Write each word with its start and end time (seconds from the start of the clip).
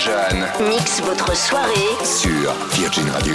Jeanne 0.00 0.46
mixe 0.68 1.00
votre 1.00 1.34
soirée 1.34 2.04
sur 2.04 2.54
Virgin 2.70 3.10
Radio. 3.10 3.34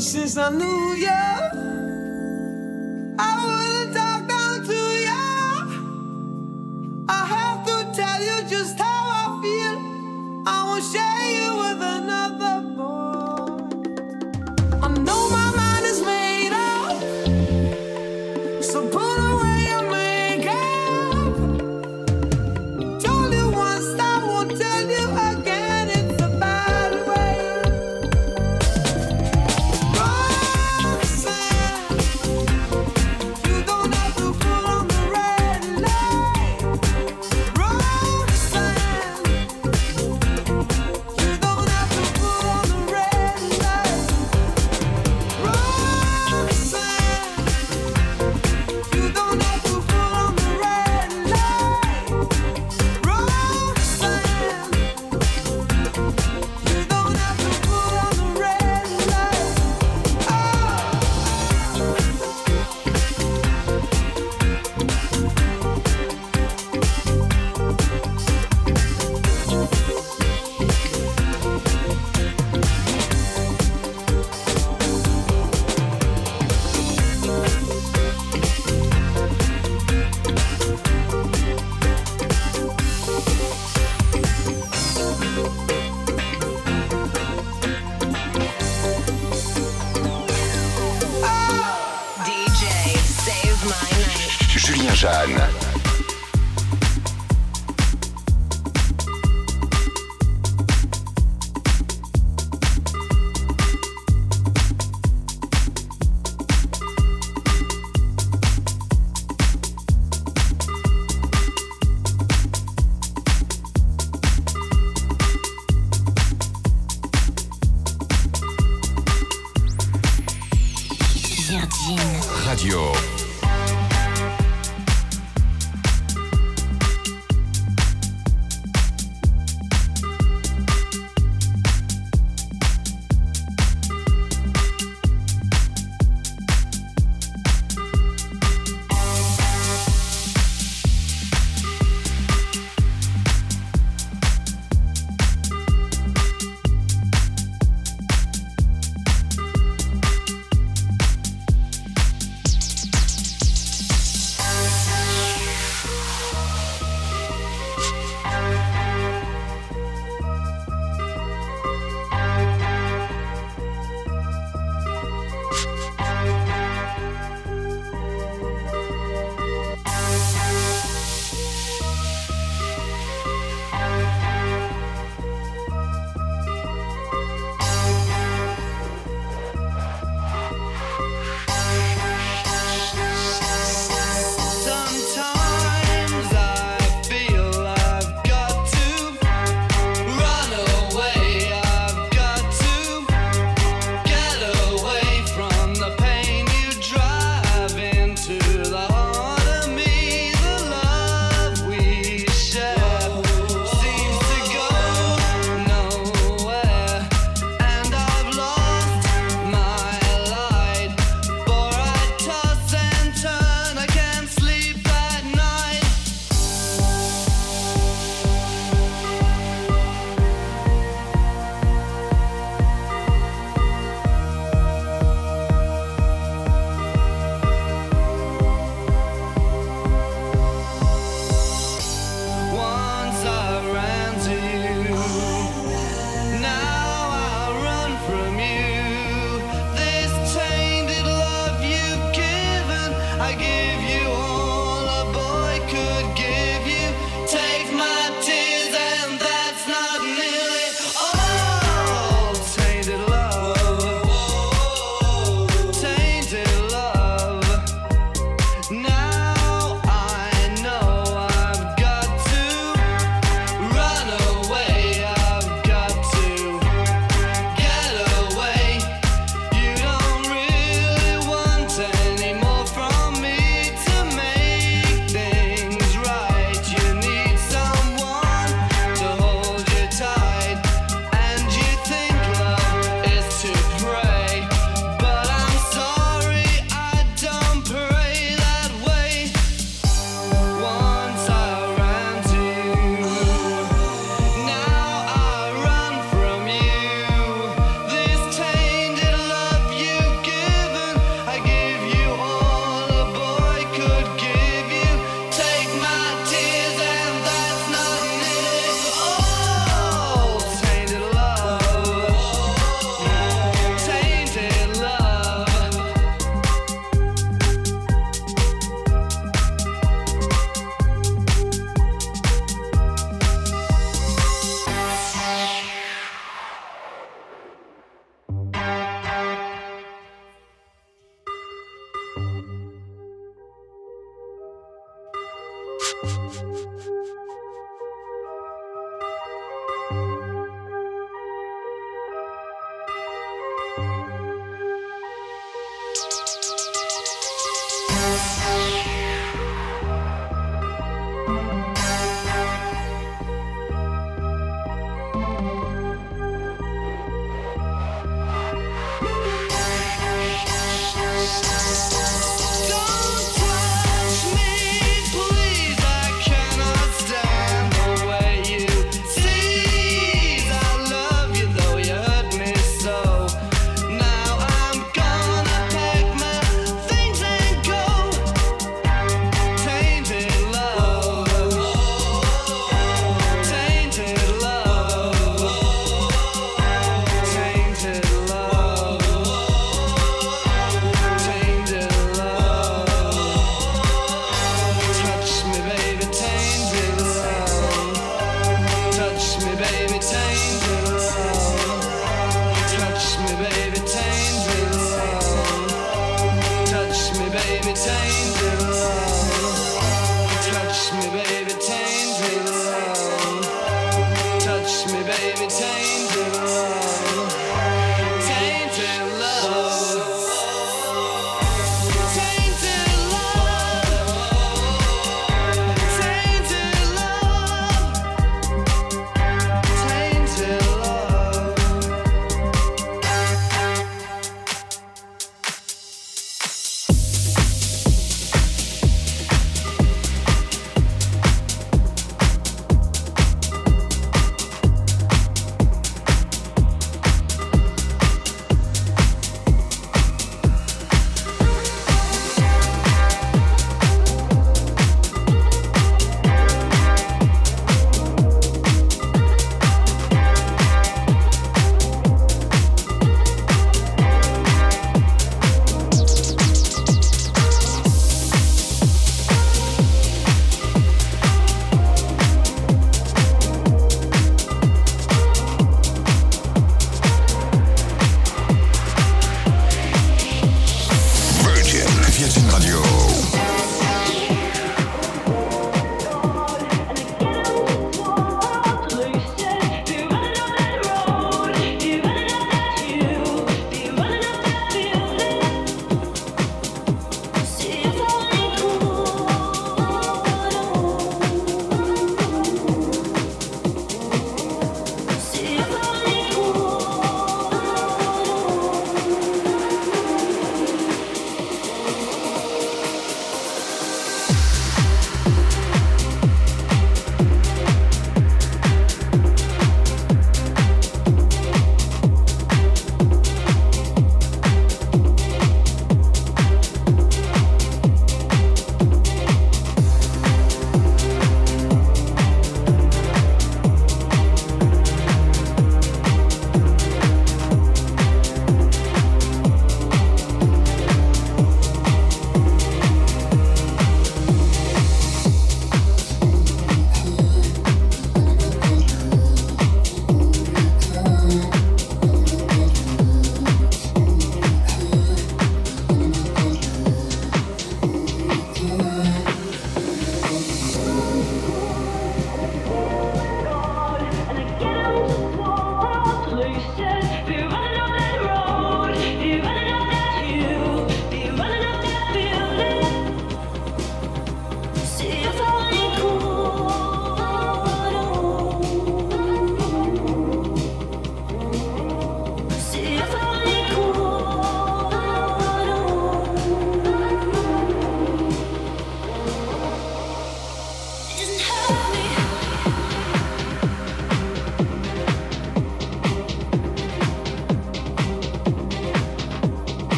precisa 0.00 0.48
nem 0.50 0.79